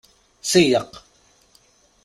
Seyyeq! 0.51 0.91